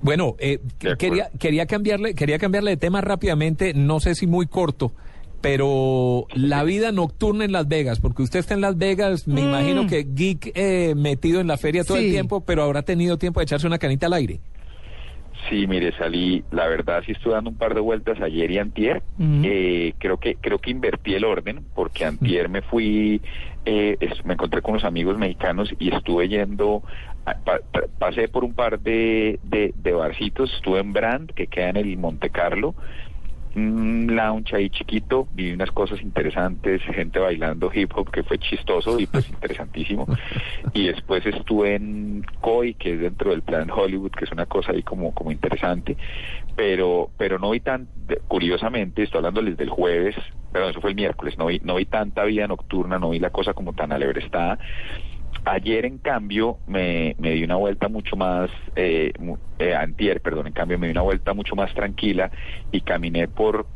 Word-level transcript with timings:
Bueno, 0.00 0.36
eh, 0.38 0.60
quería, 0.98 1.30
quería, 1.38 1.66
cambiarle, 1.66 2.14
quería 2.14 2.38
cambiarle 2.38 2.70
de 2.72 2.76
tema 2.76 3.00
rápidamente, 3.00 3.74
no 3.74 3.98
sé 4.00 4.14
si 4.14 4.26
muy 4.28 4.46
corto, 4.46 4.92
pero 5.40 6.26
la 6.34 6.62
vida 6.64 6.92
nocturna 6.92 7.44
en 7.44 7.52
Las 7.52 7.68
Vegas, 7.68 7.98
porque 8.00 8.22
usted 8.22 8.38
está 8.40 8.54
en 8.54 8.60
Las 8.60 8.76
Vegas, 8.78 9.26
me 9.26 9.40
Mm. 9.42 9.44
imagino 9.48 9.86
que 9.86 10.06
geek 10.12 10.52
eh, 10.54 10.94
metido 10.96 11.40
en 11.40 11.46
la 11.46 11.56
feria 11.56 11.84
todo 11.84 11.98
el 11.98 12.10
tiempo, 12.10 12.40
pero 12.42 12.62
habrá 12.62 12.82
tenido 12.82 13.18
tiempo 13.18 13.40
de 13.40 13.44
echarse 13.44 13.66
una 13.66 13.78
canita 13.78 14.06
al 14.06 14.12
aire. 14.14 14.40
Sí, 15.48 15.66
mire, 15.66 15.92
salí, 15.92 16.42
la 16.50 16.66
verdad 16.66 17.02
sí 17.06 17.12
estuve 17.12 17.34
dando 17.34 17.50
un 17.50 17.56
par 17.56 17.74
de 17.74 17.80
vueltas 17.80 18.20
ayer 18.20 18.50
y 18.50 18.58
antier. 18.58 19.02
Eh, 19.44 19.94
creo 19.98 20.18
que 20.18 20.34
creo 20.34 20.58
que 20.58 20.70
invertí 20.70 21.14
el 21.14 21.24
orden 21.24 21.60
porque 21.74 22.04
antier 22.04 22.48
me 22.48 22.60
fui, 22.62 23.20
eh, 23.64 23.96
es- 24.00 24.24
me 24.24 24.34
encontré 24.34 24.60
con 24.62 24.72
unos 24.72 24.84
amigos 24.84 25.16
mexicanos 25.16 25.72
y 25.78 25.94
estuve 25.94 26.28
yendo, 26.28 26.82
a- 27.24 27.34
pa- 27.34 27.60
pa- 27.72 27.84
pasé 27.98 28.28
por 28.28 28.44
un 28.44 28.52
par 28.54 28.80
de, 28.80 29.38
de, 29.44 29.72
de 29.76 29.92
barcitos, 29.92 30.52
estuve 30.54 30.80
en 30.80 30.92
Brand, 30.92 31.30
que 31.32 31.46
queda 31.46 31.70
en 31.70 31.76
el 31.76 31.96
Monte 31.96 32.30
Carlo, 32.30 32.74
un 33.54 34.14
lounge 34.14 34.54
ahí 34.54 34.70
chiquito, 34.70 35.28
vi 35.32 35.52
unas 35.52 35.70
cosas 35.70 36.00
interesantes, 36.02 36.82
gente 36.82 37.18
bailando 37.18 37.70
hip 37.72 37.90
hop 37.94 38.10
que 38.10 38.22
fue 38.22 38.38
chistoso 38.38 38.98
y 38.98 39.06
pues 39.06 39.28
interesantísimo. 39.30 40.06
Y 40.72 40.88
después 40.88 41.24
estuve 41.26 41.74
en 41.74 42.24
Koi, 42.40 42.74
que 42.74 42.94
es 42.94 43.00
dentro 43.00 43.30
del 43.30 43.42
plan 43.42 43.70
Hollywood, 43.70 44.12
que 44.12 44.24
es 44.24 44.32
una 44.32 44.46
cosa 44.46 44.72
ahí 44.72 44.82
como, 44.82 45.12
como 45.12 45.32
interesante, 45.32 45.96
pero, 46.56 47.10
pero 47.16 47.38
no 47.38 47.50
vi 47.50 47.60
tan, 47.60 47.88
curiosamente, 48.26 49.02
estoy 49.02 49.18
hablándoles 49.18 49.56
del 49.56 49.70
jueves, 49.70 50.14
perdón, 50.52 50.70
eso 50.70 50.80
fue 50.80 50.90
el 50.90 50.96
miércoles, 50.96 51.36
no 51.38 51.46
vi, 51.46 51.60
no 51.62 51.76
vi 51.76 51.84
tanta 51.84 52.24
vida 52.24 52.46
nocturna, 52.46 52.98
no 52.98 53.10
vi 53.10 53.18
la 53.18 53.30
cosa 53.30 53.54
como 53.54 53.72
tan 53.72 53.92
alebrestada. 53.92 54.58
Ayer, 55.44 55.86
en 55.86 55.98
cambio, 55.98 56.58
me, 56.66 57.14
me 57.18 57.30
di 57.30 57.42
una 57.42 57.56
vuelta 57.56 57.88
mucho 57.88 58.16
más, 58.16 58.50
eh, 58.76 59.12
eh, 59.58 59.74
antier, 59.74 60.20
perdón, 60.20 60.46
en 60.48 60.52
cambio, 60.52 60.78
me 60.78 60.88
di 60.88 60.90
una 60.90 61.02
vuelta 61.02 61.32
mucho 61.32 61.56
más 61.56 61.72
tranquila 61.72 62.30
y 62.70 62.82
caminé 62.82 63.28
por 63.28 63.66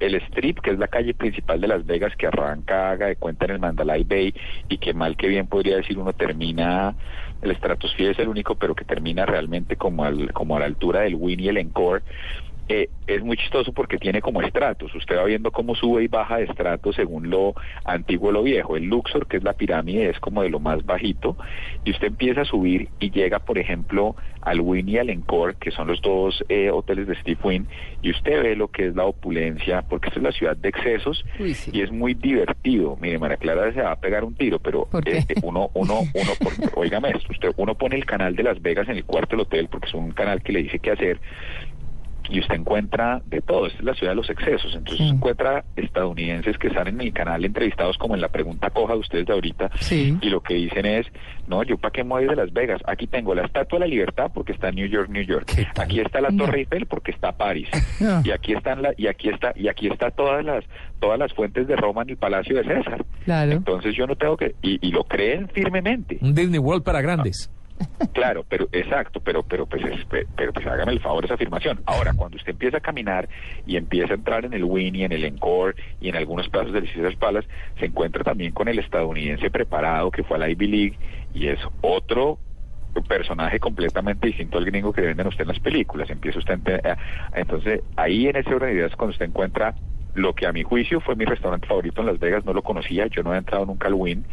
el 0.00 0.14
Strip, 0.26 0.60
que 0.60 0.72
es 0.72 0.78
la 0.78 0.88
calle 0.88 1.14
principal 1.14 1.60
de 1.60 1.68
Las 1.68 1.86
Vegas, 1.86 2.14
que 2.16 2.26
arranca, 2.26 2.90
haga 2.90 3.06
de 3.06 3.16
cuenta, 3.16 3.46
en 3.46 3.52
el 3.52 3.58
Mandalay 3.60 4.04
Bay 4.04 4.34
y 4.68 4.78
que 4.78 4.92
mal 4.92 5.16
que 5.16 5.28
bien 5.28 5.46
podría 5.46 5.76
decir 5.76 5.98
uno 5.98 6.12
termina, 6.12 6.96
el 7.40 7.56
Stratosphere 7.56 8.10
es 8.10 8.18
el 8.18 8.28
único, 8.28 8.54
pero 8.56 8.74
que 8.74 8.84
termina 8.84 9.24
realmente 9.24 9.76
como, 9.76 10.04
al, 10.04 10.32
como 10.32 10.56
a 10.56 10.60
la 10.60 10.66
altura 10.66 11.00
del 11.00 11.14
Winnie 11.14 11.46
y 11.46 11.48
el 11.48 11.56
Encore. 11.58 12.02
Eh, 12.68 12.88
es 13.08 13.22
muy 13.22 13.36
chistoso 13.36 13.72
porque 13.72 13.98
tiene 13.98 14.22
como 14.22 14.40
estratos. 14.40 14.94
Usted 14.94 15.16
va 15.16 15.24
viendo 15.24 15.50
cómo 15.50 15.74
sube 15.74 16.04
y 16.04 16.08
baja 16.08 16.36
de 16.38 16.44
estratos 16.44 16.94
según 16.96 17.28
lo 17.28 17.54
antiguo 17.84 18.28
o 18.28 18.32
lo 18.32 18.42
viejo. 18.44 18.76
El 18.76 18.84
Luxor, 18.84 19.26
que 19.26 19.36
es 19.38 19.42
la 19.42 19.52
pirámide, 19.52 20.08
es 20.08 20.20
como 20.20 20.42
de 20.42 20.48
lo 20.48 20.60
más 20.60 20.84
bajito. 20.86 21.36
Y 21.84 21.90
usted 21.90 22.06
empieza 22.08 22.42
a 22.42 22.44
subir 22.44 22.88
y 23.00 23.10
llega, 23.10 23.40
por 23.40 23.58
ejemplo, 23.58 24.14
al 24.40 24.60
Wynn 24.60 24.88
y 24.88 24.96
al 24.98 25.10
Encore, 25.10 25.56
que 25.60 25.70
son 25.72 25.88
los 25.88 26.00
dos 26.02 26.42
eh, 26.48 26.70
hoteles 26.70 27.06
de 27.08 27.14
Steve 27.16 27.38
Wynn, 27.44 27.66
y 28.00 28.10
usted 28.10 28.42
ve 28.42 28.56
lo 28.56 28.68
que 28.68 28.86
es 28.88 28.94
la 28.96 29.04
opulencia, 29.04 29.82
porque 29.82 30.08
esta 30.08 30.18
es 30.20 30.24
la 30.24 30.32
ciudad 30.32 30.56
de 30.56 30.68
excesos 30.68 31.24
Uy, 31.38 31.54
sí. 31.54 31.70
y 31.74 31.82
es 31.82 31.92
muy 31.92 32.14
divertido. 32.14 32.96
Mire, 33.00 33.18
María 33.18 33.36
Clara 33.36 33.72
se 33.72 33.82
va 33.82 33.92
a 33.92 34.00
pegar 34.00 34.24
un 34.24 34.34
tiro, 34.34 34.58
pero 34.58 34.88
eh, 35.04 35.24
uno, 35.42 35.70
uno, 35.74 36.00
uno, 36.14 36.30
por- 36.40 36.78
óigame 36.82 37.10
esto, 37.10 37.26
usted, 37.30 37.50
uno 37.56 37.74
pone 37.76 37.96
el 37.96 38.04
canal 38.04 38.34
de 38.34 38.42
Las 38.44 38.60
Vegas 38.62 38.88
en 38.88 38.96
el 38.96 39.04
cuarto 39.04 39.36
del 39.36 39.40
hotel, 39.46 39.68
porque 39.70 39.86
es 39.88 39.94
un 39.94 40.10
canal 40.12 40.42
que 40.42 40.52
le 40.52 40.62
dice 40.64 40.78
qué 40.80 40.90
hacer, 40.92 41.20
y 42.30 42.40
usted 42.40 42.54
encuentra 42.56 43.20
de 43.26 43.40
todo, 43.40 43.66
esta 43.66 43.78
es 43.78 43.84
la 43.84 43.94
ciudad 43.94 44.12
de 44.12 44.16
los 44.16 44.30
excesos, 44.30 44.74
entonces 44.74 45.06
Sí. 45.06 45.12
encuentra 45.12 45.64
estadounidenses 45.76 46.56
que 46.58 46.68
están 46.68 46.88
en 46.88 47.00
el 47.00 47.12
canal 47.12 47.44
entrevistados 47.44 47.96
como 47.98 48.14
en 48.14 48.20
la 48.20 48.28
pregunta 48.28 48.70
coja 48.70 48.94
de 48.94 48.98
ustedes 49.00 49.26
de 49.26 49.32
ahorita, 49.32 49.70
Sí. 49.80 50.16
y 50.20 50.28
lo 50.30 50.40
que 50.42 50.54
dicen 50.54 50.86
es, 50.86 51.06
no, 51.46 51.62
yo 51.62 51.76
para 51.78 51.92
qué 51.92 52.04
me 52.04 52.10
voy 52.10 52.26
de 52.26 52.36
Las 52.36 52.52
Vegas, 52.52 52.80
aquí 52.86 53.06
tengo 53.06 53.34
la 53.34 53.42
Estatua 53.44 53.78
de 53.78 53.86
la 53.86 53.90
Libertad 53.90 54.30
porque 54.34 54.52
está 54.52 54.68
en 54.68 54.76
New 54.76 54.86
York, 54.88 55.08
New 55.10 55.22
York, 55.24 55.50
aquí 55.78 56.00
está 56.00 56.20
la 56.20 56.30
No. 56.30 56.44
Torre 56.44 56.60
Eiffel 56.60 56.86
porque 56.86 57.10
está 57.10 57.32
París, 57.32 57.68
No. 58.00 58.22
y 58.24 58.30
aquí 58.30 58.52
están 58.54 58.82
la, 58.82 58.92
y 58.96 59.06
aquí 59.06 59.28
está, 59.28 59.52
y 59.56 59.68
aquí 59.68 59.88
está 59.88 60.10
todas 60.10 60.44
las, 60.44 60.64
todas 61.00 61.18
las 61.18 61.32
fuentes 61.34 61.66
de 61.66 61.76
Roma 61.76 62.02
en 62.02 62.10
el 62.10 62.16
Palacio 62.16 62.56
de 62.56 62.64
César. 62.64 63.04
Claro. 63.24 63.52
Entonces 63.52 63.94
yo 63.94 64.06
no 64.06 64.16
tengo 64.16 64.36
que, 64.36 64.54
y, 64.62 64.78
y 64.86 64.90
lo 64.92 65.04
creen 65.04 65.48
firmemente. 65.48 66.18
Un 66.20 66.34
Disney 66.34 66.58
World 66.58 66.82
para 66.84 67.00
grandes. 67.00 67.50
Claro, 68.12 68.44
pero 68.48 68.68
exacto, 68.72 69.20
pero 69.20 69.42
pero 69.42 69.66
pues 69.66 69.82
es- 69.84 70.04
pe- 70.06 70.26
pero 70.36 70.52
pues 70.52 70.66
hágame 70.66 70.92
el 70.92 71.00
favor 71.00 71.24
esa 71.24 71.34
afirmación. 71.34 71.80
Ahora, 71.86 72.12
cuando 72.14 72.36
usted 72.36 72.50
empieza 72.52 72.78
a 72.78 72.80
caminar 72.80 73.28
y 73.66 73.76
empieza 73.76 74.12
a 74.12 74.16
entrar 74.16 74.44
en 74.44 74.52
el 74.52 74.64
Winnie, 74.64 75.04
en 75.04 75.12
el 75.12 75.24
Encore 75.24 75.74
y 76.00 76.08
en 76.08 76.16
algunos 76.16 76.48
plazos 76.48 76.72
del 76.72 76.84
Caesars 76.92 77.16
Palace, 77.16 77.48
se 77.78 77.86
encuentra 77.86 78.22
también 78.24 78.52
con 78.52 78.68
el 78.68 78.78
estadounidense 78.78 79.50
preparado 79.50 80.10
que 80.10 80.24
fue 80.24 80.36
a 80.36 80.40
la 80.40 80.48
Ivy 80.50 80.66
League 80.66 80.98
y 81.32 81.46
es 81.48 81.58
otro 81.80 82.38
personaje 83.08 83.58
completamente 83.58 84.26
distinto 84.26 84.58
al 84.58 84.66
gringo 84.66 84.92
que 84.92 85.00
venden 85.00 85.26
usted 85.28 85.42
en 85.42 85.48
las 85.48 85.60
películas. 85.60 86.10
Empieza 86.10 86.38
usted 86.40 86.58
a 86.84 86.98
entonces 87.34 87.80
ahí 87.96 88.26
en 88.28 88.36
ese 88.36 88.54
orden 88.54 88.68
de 88.70 88.74
ideas 88.74 88.96
cuando 88.96 89.12
usted 89.12 89.26
encuentra 89.26 89.74
lo 90.14 90.34
que 90.34 90.46
a 90.46 90.52
mi 90.52 90.62
juicio 90.62 91.00
fue 91.00 91.16
mi 91.16 91.24
restaurante 91.24 91.66
favorito 91.66 92.02
en 92.02 92.08
Las 92.08 92.18
Vegas, 92.18 92.44
no 92.44 92.52
lo 92.52 92.60
conocía, 92.62 93.06
yo 93.06 93.22
no 93.22 93.30
había 93.30 93.38
entrado 93.38 93.64
nunca 93.64 93.88
al 93.88 93.94
Wynn 93.94 94.26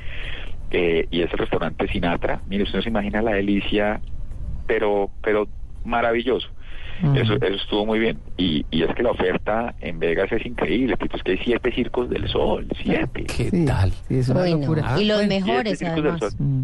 eh, 0.71 1.07
y 1.11 1.21
es 1.21 1.31
el 1.31 1.39
restaurante 1.39 1.87
Sinatra. 1.87 2.41
Mire, 2.47 2.63
usted 2.63 2.77
no 2.77 2.81
se 2.83 2.89
imagina 2.89 3.21
la 3.21 3.31
delicia, 3.33 3.99
pero, 4.67 5.09
pero 5.23 5.47
maravilloso. 5.85 6.47
Mm. 7.01 7.15
Eso, 7.15 7.33
eso 7.35 7.45
estuvo 7.55 7.85
muy 7.85 7.99
bien. 7.99 8.19
Y, 8.37 8.65
y 8.71 8.83
es 8.83 8.93
que 8.93 9.03
la 9.03 9.11
oferta 9.11 9.73
en 9.79 9.99
Vegas 9.99 10.31
es 10.31 10.45
increíble. 10.45 10.97
Tito, 10.97 11.15
es 11.17 11.23
que 11.23 11.31
hay 11.31 11.37
siete 11.39 11.71
circos 11.73 12.09
del 12.09 12.27
sol, 12.27 12.67
siete. 12.83 13.23
¿Qué 13.23 13.49
Sí, 13.49 13.65
tal? 13.65 13.91
sí, 14.07 14.17
es 14.19 14.29
una 14.29 14.41
Uy, 14.41 14.51
no. 14.53 14.59
locura. 14.59 14.95
Y 14.99 15.05
los 15.05 15.17
Bueno, 15.25 15.29
mejores, 15.45 15.81
además. 15.81 16.35
mm. 16.37 16.63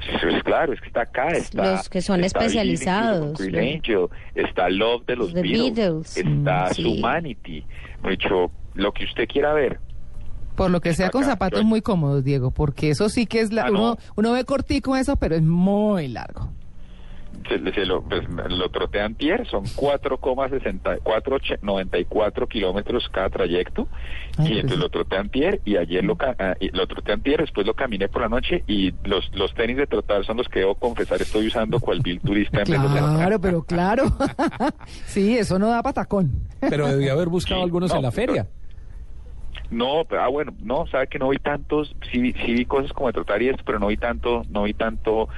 Sí, 0.00 0.26
es 0.34 0.42
claro, 0.44 0.72
es 0.72 0.80
que 0.80 0.86
está 0.86 1.02
acá, 1.02 1.28
está... 1.28 1.72
Los 1.72 1.88
que 1.90 2.00
son 2.00 2.24
está 2.24 2.38
especializados, 2.38 3.38
Green 3.38 3.76
Angel, 3.76 4.06
está 4.34 4.70
Love 4.70 5.04
de 5.06 5.16
los 5.16 5.34
The 5.34 5.42
Beatles, 5.42 5.74
Beatles, 5.74 6.16
está 6.16 6.68
mm, 6.70 6.74
sí. 6.74 6.84
Humanity, 6.86 7.64
mucho, 8.02 8.50
lo 8.74 8.92
que 8.92 9.04
usted 9.04 9.28
quiera 9.28 9.52
ver. 9.52 9.78
Por 10.56 10.70
lo 10.70 10.80
que 10.80 10.94
sea 10.94 11.10
con 11.10 11.24
zapatos 11.24 11.60
yo- 11.60 11.66
muy 11.66 11.80
cómodos, 11.82 12.24
Diego, 12.24 12.50
porque 12.50 12.90
eso 12.90 13.08
sí 13.08 13.26
que 13.26 13.40
es 13.40 13.52
la... 13.52 13.66
Ah, 13.66 13.70
no. 13.70 13.78
uno, 13.80 13.96
uno 14.16 14.32
ve 14.32 14.44
cortico 14.44 14.96
eso, 14.96 15.14
pero 15.16 15.36
es 15.36 15.42
muy 15.42 16.08
largo. 16.08 16.50
Se, 17.48 17.58
se 17.72 17.86
lo, 17.86 18.02
pues, 18.02 18.22
lo 18.50 18.68
troté 18.70 19.00
antier, 19.00 19.46
son 19.48 19.64
4,94 19.64 22.48
kilómetros 22.48 23.08
cada 23.12 23.30
trayecto, 23.30 23.88
Ay, 24.36 24.44
y 24.44 24.48
pues 24.48 24.50
entonces 24.50 24.76
sí. 24.76 24.82
lo 24.82 24.88
troté 24.90 25.16
antier, 25.16 25.60
y 25.64 25.76
ayer 25.76 26.04
lo, 26.04 26.16
ah, 26.20 26.54
lo 26.72 26.86
troté 26.86 27.12
antier, 27.12 27.40
después 27.40 27.66
lo 27.66 27.74
caminé 27.74 28.08
por 28.08 28.22
la 28.22 28.28
noche, 28.28 28.62
y 28.66 28.92
los, 29.04 29.30
los 29.34 29.54
tenis 29.54 29.76
de 29.76 29.86
trotar 29.86 30.24
son 30.24 30.36
los 30.36 30.48
que 30.48 30.60
debo 30.60 30.74
confesar 30.74 31.20
estoy 31.22 31.46
usando 31.46 31.80
cual 31.80 32.00
vil 32.00 32.20
turista 32.20 32.62
en 32.62 32.70
vez 32.70 32.80
de 32.82 32.88
hacer- 32.88 33.16
Claro, 33.16 33.40
pero 33.40 33.62
claro. 33.62 34.04
sí, 35.06 35.38
eso 35.38 35.58
no 35.58 35.68
da 35.68 35.82
patacón. 35.82 36.30
Pero 36.60 36.88
debió 36.88 37.12
haber 37.12 37.28
buscado 37.28 37.60
Sí, 37.60 37.64
algunos 37.64 37.90
no, 37.90 37.96
en 37.96 38.02
la 38.02 38.10
feria. 38.12 38.46
No, 39.70 40.04
pero, 40.08 40.22
ah, 40.22 40.28
bueno, 40.28 40.52
no, 40.58 40.86
sabe 40.88 41.06
que 41.06 41.20
no 41.20 41.28
vi 41.28 41.38
tantos, 41.38 41.94
sí, 42.10 42.32
sí 42.32 42.52
vi 42.54 42.66
cosas 42.66 42.92
como 42.92 43.06
de 43.06 43.12
trotar 43.12 43.40
y 43.40 43.48
esto, 43.50 43.62
pero 43.64 43.78
no 43.78 43.86
vi 43.86 43.96
tanto, 43.96 44.42
no 44.48 44.64
vi 44.64 44.74
tanto 44.74 45.28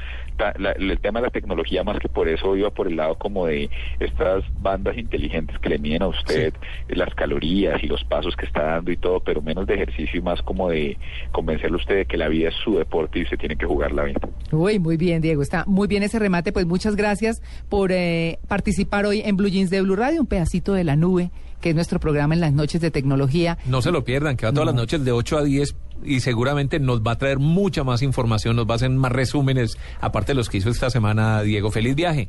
ta- 0.42 0.54
la- 0.58 0.72
el 0.72 0.98
tema 1.00 1.20
de 1.20 1.26
la 1.26 1.30
tecnología, 1.30 1.84
más 1.84 1.98
que 1.98 2.08
por 2.08 2.28
eso 2.28 2.56
iba 2.56 2.70
por 2.70 2.88
el 2.88 2.96
lado 2.96 3.14
como 3.16 3.46
de 3.46 3.70
estas 4.00 4.44
bandas 4.60 4.96
inteligentes 4.98 5.58
que 5.58 5.68
le 5.68 5.78
miden 5.78 6.02
a 6.02 6.08
usted 6.08 6.52
las 6.88 7.14
calorías 7.14 7.82
y 7.82 7.86
los 7.86 8.02
pasos 8.04 8.34
que 8.36 8.46
está 8.46 8.62
dando 8.62 8.90
y 8.90 8.96
todo, 8.96 9.20
pero 9.20 9.40
menos 9.42 9.66
de 9.66 9.74
ejercicio 9.74 10.18
y 10.18 10.22
más 10.22 10.42
como 10.42 10.68
de 10.70 10.96
convencerle 11.30 11.76
a 11.76 11.80
usted 11.80 11.96
de 11.96 12.04
que 12.06 12.16
la 12.16 12.28
vida 12.28 12.48
es 12.48 12.54
su 12.64 12.76
deporte 12.76 13.18
y 13.18 13.22
usted 13.22 13.38
tiene 13.38 13.56
que 13.56 13.66
jugar 13.66 13.92
la 13.92 14.04
vida. 14.04 14.20
Uy, 14.50 14.78
muy 14.78 14.96
bien, 14.96 15.22
Diego. 15.22 15.42
Está 15.42 15.64
muy 15.66 15.86
bien 15.88 16.02
ese 16.02 16.18
remate. 16.18 16.52
Pues 16.52 16.66
muchas 16.66 16.96
gracias 16.96 17.42
por 17.68 17.92
eh, 17.92 18.38
participar 18.48 19.06
hoy 19.06 19.22
en 19.24 19.36
Blue 19.36 19.48
Jeans 19.48 19.70
de 19.70 19.80
Blue 19.82 19.96
Radio, 19.96 20.20
un 20.20 20.26
pedacito 20.26 20.74
de 20.74 20.84
la 20.84 20.96
nube, 20.96 21.30
que 21.60 21.70
es 21.70 21.74
nuestro 21.74 22.00
programa 22.00 22.34
en 22.34 22.40
las 22.40 22.52
noches 22.52 22.80
de 22.80 22.90
tecnología. 22.90 23.58
No 23.66 23.82
se 23.82 23.90
lo 23.92 24.04
pierdan, 24.04 24.36
que 24.36 24.46
va 24.46 24.52
todas 24.52 24.66
las 24.66 24.74
noches 24.74 25.04
de 25.04 25.12
8 25.12 25.38
a 25.38 25.42
10 25.44 25.76
y 26.04 26.20
seguramente 26.20 26.78
nos 26.80 27.02
va 27.02 27.12
a 27.12 27.18
traer 27.18 27.38
mucha 27.38 27.84
más 27.84 28.02
información, 28.02 28.56
nos 28.56 28.66
va 28.66 28.72
a 28.72 28.76
hacer 28.76 28.90
más 28.90 29.12
resúmenes, 29.12 29.78
aparte 30.00 30.32
de 30.32 30.36
los 30.36 30.48
que 30.50 30.58
hizo 30.58 30.70
esta 30.70 30.90
semana 30.90 31.42
Diego. 31.42 31.70
Feliz 31.70 31.94
viaje. 31.94 32.28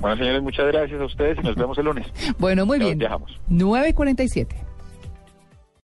Bueno, 0.00 0.16
señores, 0.18 0.42
muchas 0.42 0.66
gracias 0.66 1.00
a 1.00 1.04
ustedes 1.04 1.38
y 1.38 1.42
nos 1.42 1.54
vemos 1.56 1.78
el 1.78 1.84
lunes. 1.86 2.06
Bueno, 2.38 2.66
muy 2.66 2.78
Ya 2.78 2.84
bien. 2.84 2.98
viajamos. 2.98 3.40
9.47. 3.50 4.46